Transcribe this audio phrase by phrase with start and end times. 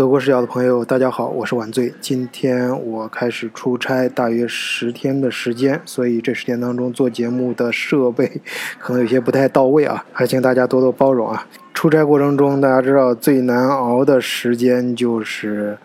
[0.00, 1.92] 德国视角的朋友，大家好，我是晚醉。
[2.00, 8.40] 今天我开始出差，大约十天的时间，所以这十天当中做节目的设备
[8.78, 11.46] 可能有些不太到位啊，还请大家多多包容啊。
[11.74, 15.76] 出差过程中，大家知道最难熬的时间就是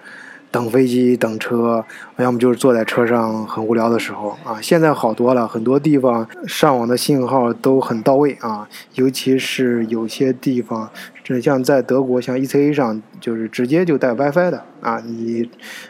[0.50, 1.84] 等飞机、等车，
[2.16, 4.62] 要么就是坐在车上很无聊的时候啊。
[4.62, 10.90] 现在好多了，很多地方上网的信号都很到位啊，尤其是有些地方。
[11.26, 15.50] 这像在德国，像 ECA 上就是直接就带 WiFi 的啊，你，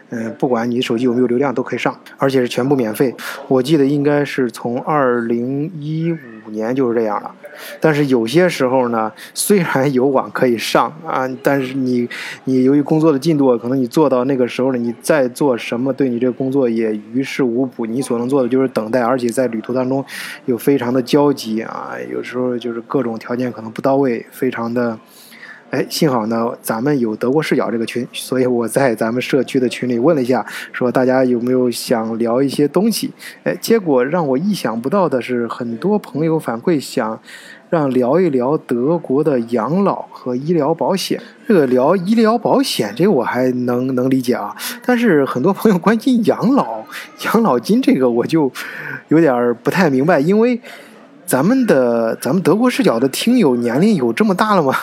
[0.10, 3.14] 嗯，不管你手机有没有流量都可以上，而且是全部免费。
[3.50, 6.16] 我记得应该是从二零一
[6.48, 7.36] 五年就是这样了。
[7.82, 12.08] 但是有些时候呢，虽然有网可以上啊，但是你
[12.46, 17.86] 你由于工作的进度，可能你做到那个时候了，你再做什么对你这个工作也于事无补。
[17.86, 20.04] 你所能做的就是等待，而且在旅途当中
[20.46, 24.98] 又非常的焦急啊，有时候就是各种条件可能不到位，非常的。
[25.72, 33.12] 哎，幸好呢，咱们有德国视角这个群，所以我在咱们社区的群里问了一下，说大家有没有想聊一些东西？
[33.44, 37.20] 哎，结果让我意想不到的是，很多朋友反馈想
[37.70, 41.22] 让聊一聊德国的养老和医疗保险。
[41.48, 44.56] 这个聊医疗保险，这个我还能能理解啊，
[44.86, 46.86] 但是很多朋友关心养老
[47.26, 48.50] 养老金，这个我就
[49.10, 50.62] 有点不太明白，因为。
[51.26, 54.74] 咱们的咱们德国视角的听友年龄有这么大了吗？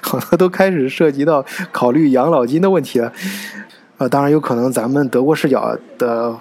[0.00, 3.12] 好 多都开始涉及到考虑养老金的问题了。
[3.98, 6.34] 呃，当然有可能咱们德国视角的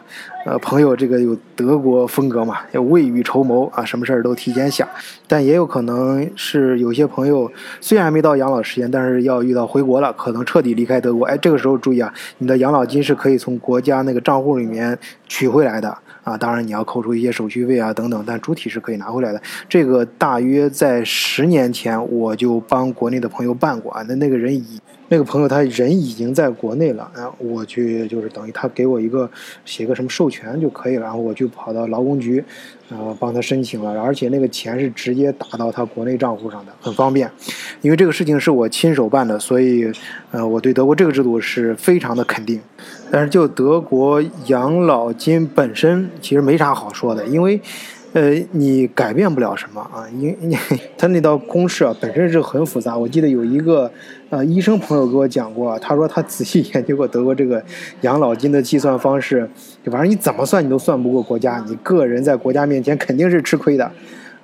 [0.45, 4.87] 呃朋友这个有德国风格嘛，要未雨绸缪啊，什么事儿都提前想。
[5.27, 11.25] 但也有可能是有些朋友虽然没到养老时间，但是要遇到回国了，可能彻底离开德国。
[11.25, 14.97] 哎，这个时候注意啊，你的养老金是可以从国家那个账户里面
[15.27, 15.97] 取回来的。
[16.25, 19.41] 啊，当然你要扣除一些手续费啊等等，但主体是可以拿回来的。
[19.69, 29.29] 这个大约在十年前我就帮国内的朋友办过啊，那那个人已那个朋友他人已经在国内了，然后我去就是等于他给我一个
[29.63, 32.43] 写个什么授权就可以了，然后我就跑到劳工局，
[32.89, 37.29] 呃帮他申请了，而且那个钱是直接打到他国内账户上的，很方便。
[37.81, 39.91] 因为这个事情是我亲手办的，所以
[40.31, 42.59] 呃我对德国这个制度是非常的肯定。
[43.11, 47.61] 但是就德国养老金本身其实没啥好说的，因为，
[48.15, 50.57] 呃，你改变不了什么啊，因因
[50.97, 52.97] 他那道公式啊本身是很复杂。
[52.97, 53.91] 我记得有一个
[54.29, 57.61] 呃医生朋友给我讲过，他说他仔细研究过德国这个
[58.03, 59.45] 养老金的计算方式，
[59.83, 63.83] 反正你怎么算你都算不过国家，你个人在国家面前肯定是吃亏的，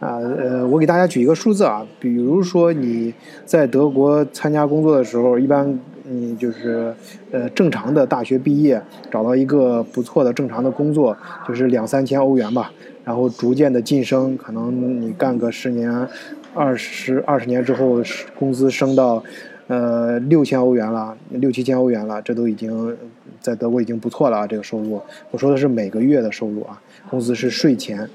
[0.01, 3.13] 啊呃，我给大家举一个数字啊，比如说你
[3.45, 5.79] 在德国参加工作的时候，一般。
[6.11, 6.93] 你就是，
[7.31, 11.15] 呃，正常的大学毕业，找到一个不错的正常的工作，
[11.47, 12.71] 就是两三千欧元吧。
[13.03, 16.07] 然后逐渐的晋升，可能你干个十年、
[16.53, 18.01] 二十二十年之后，
[18.37, 19.23] 工资升到，
[19.67, 22.95] 呃，六千欧元了，六七千欧元了，这都已经
[23.39, 24.45] 在德国已经不错了啊。
[24.45, 25.01] 这个收入，
[25.31, 26.79] 我说的是每个月的收入啊，
[27.09, 28.07] 工资是税前。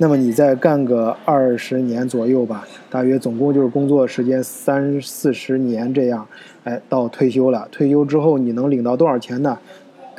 [0.00, 6.24] 那么你再干个二十年左右吧，大约总共就是工作时间三四十年这样，
[6.62, 7.66] 哎，到退休了。
[7.72, 9.58] 退休之后你能领到多少钱呢？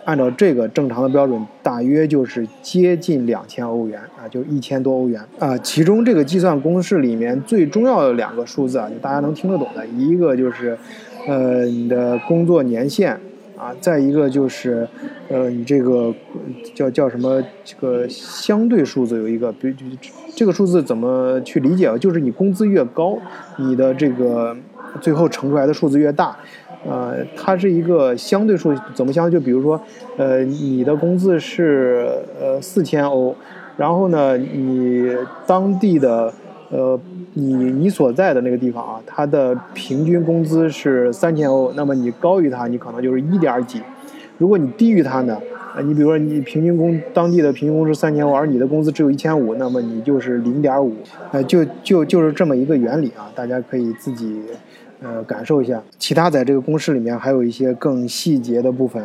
[0.03, 5.57] 按照这个正常的标准，大约就是接近两千欧元啊，就一千多欧元啊。
[5.59, 10.77] 其中这个计算公式里面最重要的两个数字啊，就大家能听得懂的，一个就是，
[11.25, 13.17] 呃，你的工作年限。
[13.59, 14.87] 啊，再一个就是，
[15.27, 16.15] 呃，你这个
[16.73, 17.43] 叫叫什么？
[17.65, 19.73] 这个相对数字有一个，比如
[20.33, 21.97] 这个数字怎么去理解啊？
[21.97, 23.19] 就是你工资越高，
[23.57, 24.55] 你的这个
[25.01, 26.37] 最后乘出来的数字越大。
[26.87, 29.37] 呃，它是一个相对数，怎么相对？
[29.37, 29.81] 就比如说，
[30.15, 32.07] 呃，你的工资是
[32.39, 33.35] 呃四千欧，
[33.75, 35.13] 然后呢，你
[35.45, 36.33] 当地的。
[36.69, 36.99] 呃，
[37.33, 43.79] 你你所在的那个地方啊，它的平均工资是三千欧，那么你高于它，你可能就是一点几；
[44.37, 45.37] 如果你低于它呢，
[45.75, 50.93] 啊，你比如说你平均工当地的平均工资三千欧，而你的工资只有一千五，那么你就是零点五，
[51.31, 54.41] 呃，就就就是这么一个原理啊，大家可以自己。
[55.01, 59.01] 呃，感受一下，其他在这个公式里面还有一些更细节的部分。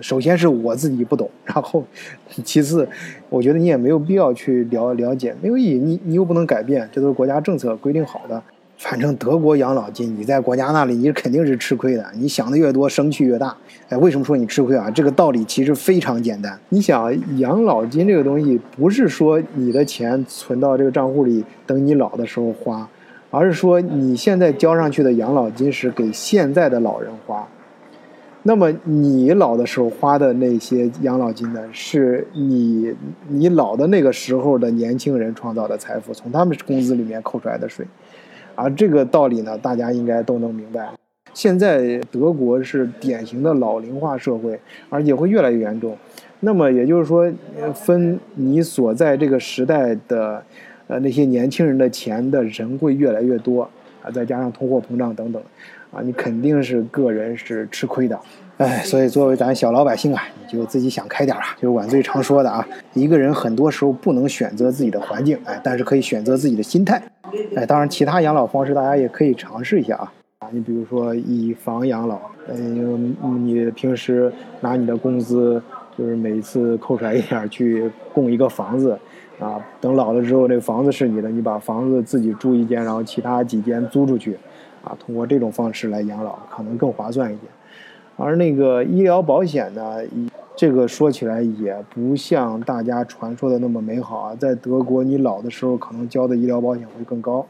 [0.00, 1.84] 首先是我自己不懂，然后
[2.44, 2.88] 其次，
[3.28, 5.78] 我觉得你也没有必要去了了解，没有意义。
[5.78, 8.42] 你你又不能改变，这都是国家政策规定好的。
[8.78, 12.04] 反正德国养老金，你在国家那里，你肯定是吃亏的。
[12.14, 13.56] 你想的越多，生气越大。
[13.88, 14.90] 哎，为什么说你吃亏啊？
[14.90, 16.58] 这个道理其实非常简单。
[16.68, 22.86] 你想，养老金这个东西，不是说你的钱存到这个账户里，等你老的时候花。
[23.30, 27.46] 而是说，你现在交上去的养老金是给现在的老人花，
[28.46, 32.94] 那么你老的时候花的那些养老金呢，是你
[33.26, 37.84] 你老的那个时候的年轻人创造的财富，从他们工资里面扣出来的税，
[38.54, 40.88] 而这个道理呢，大家应该都能明白。
[41.34, 44.60] 现在德国是典型的老龄化社会，
[44.90, 45.96] 而且会越来越严重。
[46.38, 47.28] 那么也就是说，
[47.74, 50.40] 分你所在这个时代的，
[50.86, 53.68] 呃那些年轻人的钱的人会越来越多
[54.02, 55.42] 啊，再加上通货膨胀等等，
[55.92, 58.18] 啊，你肯定是个人是吃亏的。
[58.58, 61.42] 哎，所以作为咱小老百姓啊，你就自己想开点啊。
[61.56, 67.02] 就是晚最常说的啊，一个人很多时候不能选择自己的环境，哎，但是可以选择自己的心态。
[67.54, 70.12] 哎，当然其他养老方式大家也可以尝试一下啊。
[70.38, 72.18] 啊，你比如说以房养老，
[72.48, 75.62] 嗯，你平时拿你的工资，
[75.96, 78.98] 就是每次扣出来一点去供一个房子，
[79.38, 84.36] 啊，等老了之后这房子是你的，你把房子自己住一间，然后其他几间租出去，
[84.86, 87.50] 啊，通过这种方式来养老可能更划算一点。
[88.16, 89.98] 而那个医疗保险呢，
[90.56, 94.34] 这个说起来也不像大家传说的那么美好啊。
[94.36, 97.44] 在德国，你老的时候可能交的医疗保险会更高，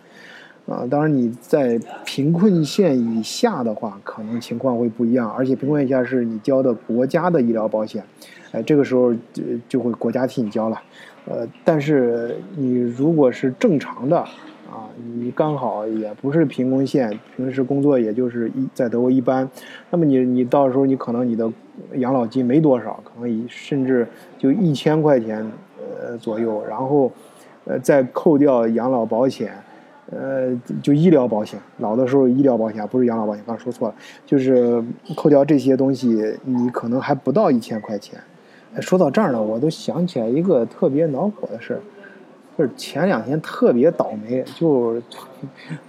[0.66, 5.30] 啊，当然你在贫困线以下的话，可能情况会不一样。
[5.30, 8.02] 而且贫困线以下是你交的国家的医疗保险，
[8.50, 10.82] 哎，这个时候就就会国家替你交了，
[11.26, 14.24] 呃，但是你如果是正常的。
[14.70, 19.48] 啊，你刚好也不是贫困线，平时工作也就是一在德国一般，
[19.90, 21.50] 那么你你到时候你可能你的
[21.94, 25.44] 养老金没多少，可能一甚至就一千块钱
[25.78, 27.10] 呃左右，然后
[27.64, 29.52] 呃再扣掉养老保险，
[30.10, 33.94] 呃就医疗保险，老的时候医疗保险不是养老保险，刚说错了，
[34.26, 34.82] 就是
[35.14, 38.18] 扣掉这些东西，你可能还不到一千块钱。
[38.80, 41.80] 说到这儿呢，我都想起来一个特别恼火的事儿。
[42.56, 45.00] 就是前两天特别倒霉，就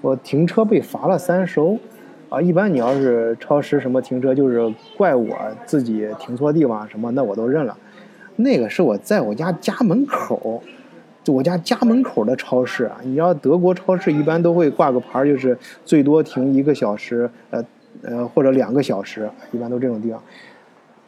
[0.01, 1.79] 我停车被罚了三十欧，
[2.29, 5.35] 啊，一般你要是超时什么停车，就是怪我
[5.65, 7.77] 自己停错地方什么，那我都认了。
[8.35, 10.61] 那个是我在我家家门口，
[11.23, 12.97] 就我家家门口的超市啊。
[13.01, 17.63] 你要德国超市一般都会挂个牌，就是最多停一个小时，呃
[18.03, 20.21] 呃或者两个小时，一般都这种地方。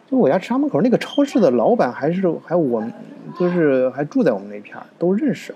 [0.09, 2.83] 就我家家门口那个超市的老板还是还我，
[3.39, 5.53] 就是还住在我们那片儿，都认识。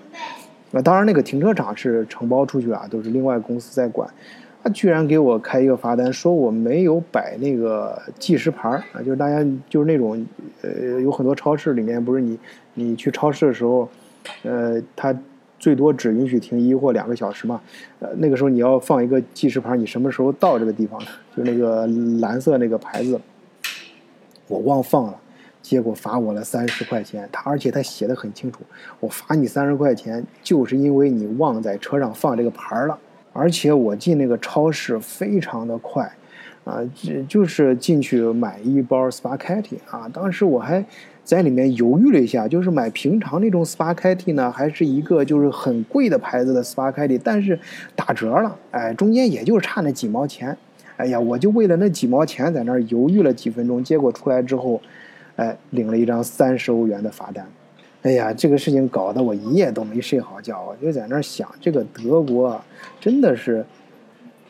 [0.70, 4.08] 那当然那个停车场是承包出去啊，都是另外公司在管。
[4.62, 10.24] 他居然给我开一个罚单，说我没有摆那个计时牌儿啊，就是大家就是那种，
[10.62, 12.38] 呃，有很多超市里面不是你
[12.72, 13.88] 你去超市的时候，
[14.42, 15.14] 呃，他
[15.58, 17.60] 最多只允许停一或两个小时嘛，
[17.98, 20.98] 呃，那个时候你要放一个计时牌，你什么时候到这个地方，
[21.36, 21.86] 就那个
[22.20, 23.20] 蓝色那个牌子。
[24.48, 25.20] 我忘放了，
[25.62, 27.28] 结果罚我了三十块钱。
[27.32, 28.60] 他而且他写的很清楚，
[29.00, 32.98] 我罚你三十块钱，就是因为你忘在车上放这个牌了。
[33.32, 36.08] 而且我进那个超市非常的快，
[36.62, 40.08] 啊，这就是进去买一包 spaghetti 啊。
[40.12, 40.84] 当时我还
[41.24, 47.58] 在里面犹豫了一下，就是买平常那种 spaghetti 呢，还是一个就是很贵的牌子的 spaghetti，但是
[47.96, 50.56] 打折了，哎，中间也就差那几毛钱。
[50.96, 54.80] 哎呀，我就为了那几毛钱在那儿犹豫了几分钟，结果出来之后，
[55.36, 57.44] 哎，领了一张三十欧元的罚单。
[58.02, 62.60] 哎呀，这个事情搞得我一夜都没睡好觉，我就在那儿想，这个德国
[63.00, 63.64] 真的是，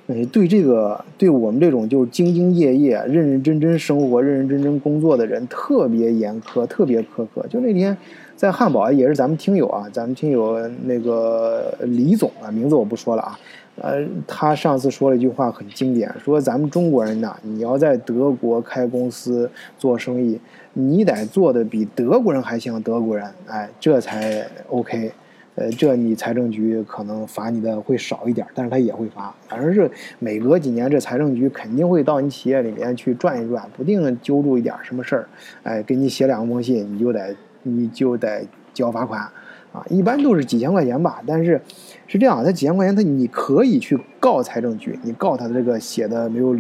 [0.09, 7.47] 哎，对这个对我们这种就是兢兢业业、认认真真生活、认认真真工作的人特别严苛、特别苛刻。
[7.49, 7.97] 就那天
[8.37, 13.39] 在汉堡也是咱们听友啊，咱们听友那个李总啊，名字我不说了啊。
[13.77, 20.41] 呃，他上次说了一句话很经典，说咱们中国人呐，你要在德国开公司做生意，
[20.73, 25.13] 你得做的比德国人还像德国人，哎，这才 OK。
[25.57, 29.33] 呃，这你财政局可能罚你的会少一点，但是他也会罚。
[29.49, 35.29] 反正是每隔几年，这财政局肯定会到你企业里面去转一转，不定揪住一点什么事儿，
[35.63, 39.29] 哎，给你写两封信，你就得你就得交罚款。
[39.75, 41.61] 啊，一般都是几千块钱吧，但是
[42.07, 46.57] 是这样，他几千块钱，他你可以去告财政局，你告他的这个写的没有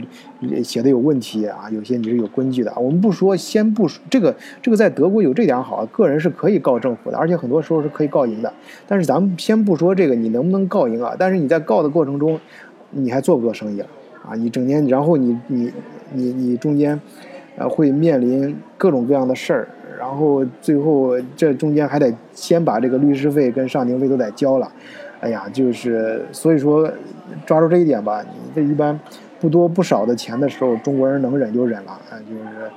[0.64, 2.74] 写的有问题啊，有些你是有根据的。
[2.76, 8.52] 我们不说，先不说这个，这个在德国有这点好，个人是可以告政府的，而且很多时候是可以告赢的。
[8.88, 11.14] 但是咱们先不说这个，你能不能告赢啊？
[11.16, 12.40] 但是你在告的过程中，
[12.90, 13.86] 你还做不做生意了
[14.28, 14.34] 啊？
[14.34, 15.72] 你整天，然后你你
[16.12, 17.00] 你你中间，
[17.56, 19.68] 呃，会面临各种各样的事儿。
[19.98, 24.70] 然后最后这中间还得先把这个律师费跟上庭费都得交了，
[25.20, 26.90] 哎呀，就是所以说
[27.46, 28.98] 抓住这一点吧，你这一般
[29.40, 32.70] 不多不少的钱的时候，中国人能忍就忍了，啊，就是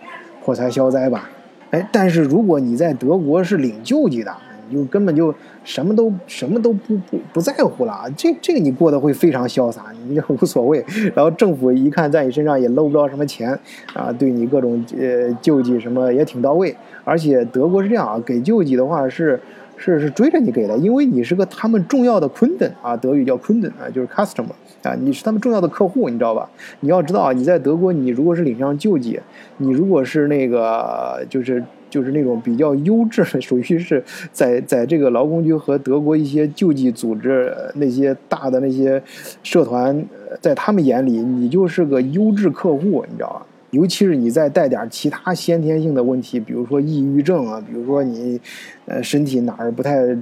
[0.44, 1.30] 破财消灾吧。
[1.72, 4.32] 哎，但是如果你在德国是领救济的。
[4.72, 5.34] 就根本就
[5.64, 10.84] 什么都什么都不不不在乎了，这这个你过得会非常潇洒，你就无所谓。
[11.16, 13.58] 然后政府一看在你身上也搂不着什么钱，
[13.94, 16.76] 啊，对你各种呃救济什么也挺到位。
[17.04, 19.40] 而且德国是这样啊，给救济的话是
[19.78, 24.52] 是是追着你给的，因为你是个他们重要的 Kunden 啊，德语叫 Kunden 啊，就是 customer
[24.84, 26.50] 啊，你是他们重要的客户，你知道吧？
[26.82, 29.20] 你要知道啊，你在德国，你如果是领上救济，
[29.58, 39.02] 你如果是那个就是就是那种比较优质的，属于是在在这个劳工局和德国一些救济组织那些大的那些
[39.44, 40.06] 社团，
[40.42, 43.46] 在他们眼里，你就是个优质客户，你知道吧？
[43.72, 48.40] 尤其是你再带点其他先天性的问题，比如说抑郁症啊，比如说你，
[48.86, 50.18] 呃，身体哪儿不太呃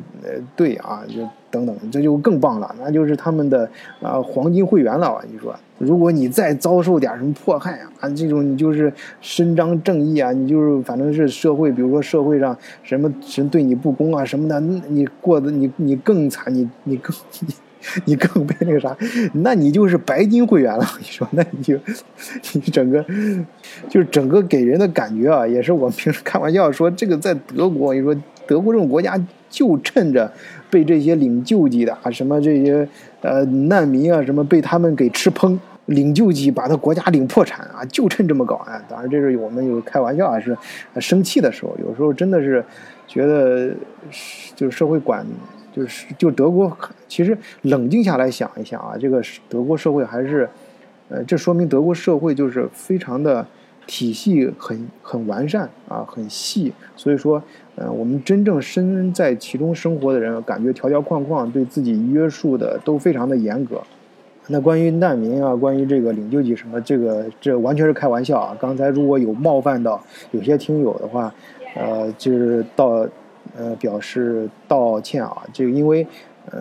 [0.55, 1.21] 对啊，就
[1.51, 3.69] 等等，这就更棒了，那就是他们的
[4.01, 5.23] 啊黄金会员了。
[5.31, 17.15] 你说，如果你再遭受点什么迫害啊，这种你就是伸张正义啊，你就是反正是社会，比如说社会上什么人对你不公啊什么的，你过得你你更惨，你你更。
[17.41, 17.53] 你
[18.05, 18.95] 你更被那个啥，
[19.33, 20.85] 那你就是白金会员了。
[20.99, 21.77] 你说，那你就
[22.53, 23.03] 你整个
[23.89, 28.15] 就是整个给人的感觉啊，也是我平时开玩笑说，这个在德国，你说
[28.47, 30.31] 德国这种国家就趁着
[30.69, 32.87] 被这些领救济的啊，什么这些
[33.21, 38.81] 呃难民啊，什么被他们给吃烹，领救济把他国家领破产啊，就趁这么搞啊。
[38.89, 40.57] 当然，这是我们有开玩笑啊，是
[40.99, 42.63] 生气的时候，有时候真的是
[43.07, 43.73] 觉得
[44.55, 45.25] 就是社会管。
[45.75, 46.71] 就是就德国，
[47.05, 50.47] 其实冷静下来想一想啊，这个德国社会还是，
[51.09, 53.45] 呃，这说明德国社会就是非常的
[53.85, 56.71] 体系很很完善啊，很细。
[56.95, 57.43] 所以说，
[57.75, 63.81] 呃，我们真正身在其中生活的人，感觉条条框框对自己约束的都非常的严格。
[64.47, 68.57] 那关于难民啊，关于这个领救济什么，这个这完全是开玩笑啊。
[68.61, 70.01] 刚才如果有冒犯到
[70.31, 71.35] 有些听友的话，
[71.75, 73.05] 呃，就是到。
[73.57, 76.05] 呃，表示道歉啊，这个因为，
[76.51, 76.59] 呃，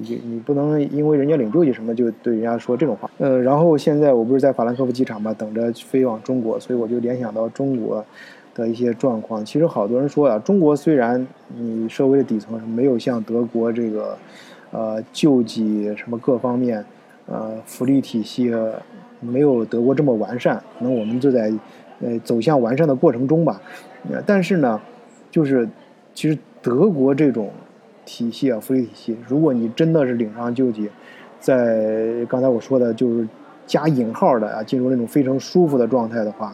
[0.00, 3.10] 你你不能因为人家领救济什么就对人家说这种话。
[3.18, 8.04] 呃，然后现在我不是在法兰克福机场嘛，等着飞往中国，所以我就联想到中国
[8.54, 9.44] 的一些状况。
[9.44, 11.26] 其实好多人说啊，中国虽然
[11.56, 14.16] 你社会的底层没有像德国这个，
[14.70, 16.84] 呃，救济什么各方面，
[17.26, 18.54] 呃，福利体系
[19.20, 21.52] 没有德国这么完善，可能我们就在
[22.00, 23.60] 呃走向完善的过程中吧。
[24.24, 24.80] 但是呢，
[25.30, 25.68] 就是。
[26.18, 27.48] 其实德国这种
[28.04, 30.90] 体系啊，福利体系，如果你真的是领上救济，
[31.38, 33.24] 在刚才我说的，就是
[33.68, 36.52] 加引号的啊，进入那种非常舒服的状态的话，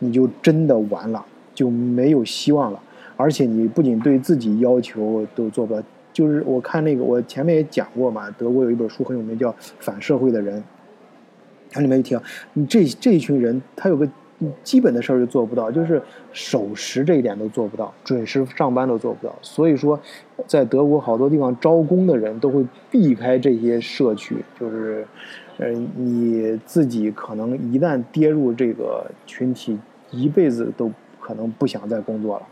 [0.00, 2.82] 你就真的完了，就没有希望了。
[3.16, 5.80] 而且你不仅对自己要求都做不到，
[6.12, 10.58] 就是我看那个，我前面也讲过嘛，德国有一本书很有名，叫《反社会的人》，
[11.70, 12.18] 它里面一提，
[12.54, 14.08] 你这这一群人，他有个。
[14.62, 16.00] 基本的事儿就做不到，就是
[16.32, 19.34] 守时这一点都做不到，准时上班都做不到。
[19.42, 19.98] 所以说，
[20.46, 25.06] 在德国好多地方招工的人都会避开这些社区，就是，
[25.58, 29.78] 呃，你自己可能一旦跌入这个群体，
[30.10, 32.46] 一辈子都可能不想再工作了，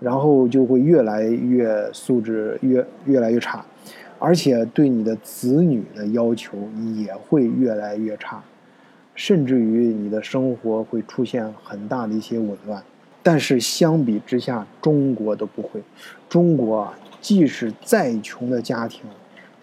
[0.00, 3.64] 然后就会越来越素质越越来越差，
[4.18, 6.56] 而且对你的子女的要求
[6.96, 8.42] 也会越来越差。
[9.18, 12.80] 甚至于你的生活会出现很大的一些紊乱，
[13.20, 15.82] 但是相比之下，中国都不会。
[16.28, 19.02] 中国啊，即使再穷的家庭，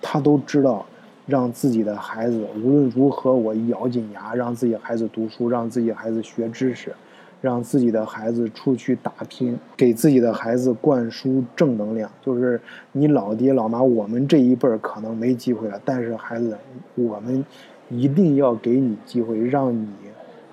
[0.01, 0.85] 他都知道
[1.25, 6.93] 让自己的孩子无论如何，我咬紧牙让自己孩子读书，让自己孩子学知识，
[7.39, 12.11] 让自己的孩子出去打拼，给自己的孩子灌输正能量。
[12.21, 12.59] 就是
[12.91, 16.57] 你老爹老妈，我们这一辈儿可能没机会了，但是孩子，
[16.95, 17.45] 我们。
[17.89, 19.87] 一定要给你机会，让你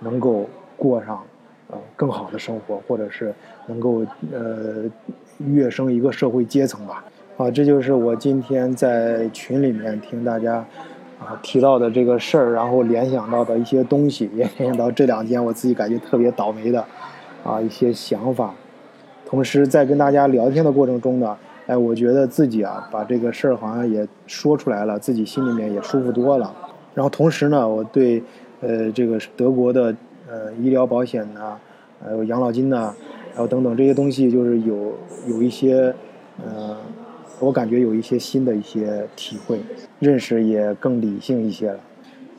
[0.00, 0.46] 能够
[0.76, 1.22] 过上
[1.70, 3.34] 呃更好的生活，或者是
[3.66, 4.84] 能够呃
[5.38, 7.04] 跃升一个社会阶层吧。
[7.38, 10.56] 啊，这就是我今天在群里面听大家
[11.18, 16.84] 啊提到的这个事儿，然后联想到的一些东西，也 联想到这两天我自己感觉特别倒霉的
[17.42, 18.54] 啊一些想法。
[19.24, 21.34] 同时在跟大家聊天的过程中呢，
[21.66, 26.54] 哎，我觉得自己啊把这个事儿好像也说出来了，自己心里面也舒服多了。
[26.94, 28.22] 然后同时呢，我对，
[28.60, 29.94] 呃，这个德国的
[30.28, 31.56] 呃医疗保险呐，
[32.04, 32.94] 还有养老金呐，
[33.34, 34.92] 还有等等这些东西，就是有
[35.26, 35.94] 有一些，
[36.44, 36.76] 呃，
[37.40, 39.60] 我感觉有一些新的一些体会，
[39.98, 41.80] 认识也更理性一些了。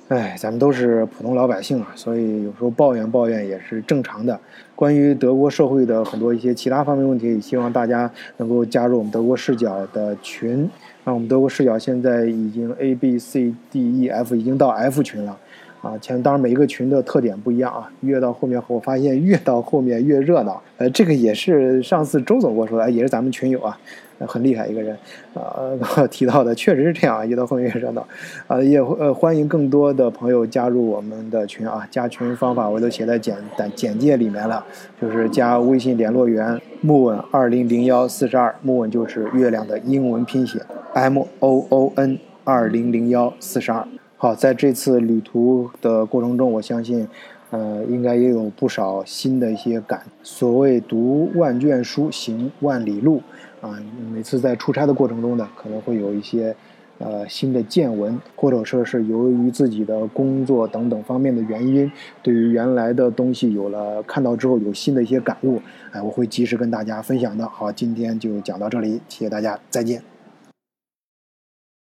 [0.10, 4.39] 哎，咱们都是普通老百姓啊，所以有时候抱怨抱怨也是正常的。
[4.75, 10.69] 关于德国社会的很多一些其他方面问题，也希望大家能够加入我们德国视角的群。
[11.03, 15.38] 那我们德国视角现在已经 A B C D E F 已经到 F 群了，
[15.81, 23.77] 啊，前当然每一个群的特点不一样啊，越到后面我发现越到后面越热闹，呃，这个也是上次周总跟我说的，也是咱们群友啊。
[24.25, 24.98] 很厉害一个人，
[25.33, 28.07] 呃，提到的确实是这样啊，越到后面越热闹，
[28.48, 34.65] 啊，也呃欢迎更多的朋友加入我们的群啊，加群方法我都写在简简简介里面了，
[35.01, 40.60] 就是加微信联络员木稳二零零幺四十二，木稳就是月亮的英文拼写
[40.93, 43.88] M O O N 二零零幺四十二。
[44.15, 47.07] 好，在这次旅途的过程中，我相信，
[47.50, 50.03] 呃，应该也有不少新的一些感。
[50.21, 53.21] 所谓读万卷书，行万里路。
[53.59, 53.81] 啊，
[54.13, 56.55] 每次在出差的过程中呢，可能会有一些
[57.00, 65.59] 呃新的见闻，或者说是由于自己的工作等等方面的原因，对于原来的东西有了看到之后有新的一些感悟，
[65.91, 67.47] 哎，我会及时跟大家分享的。
[67.47, 70.12] 好，今天就讲到这里，谢谢大家，再见。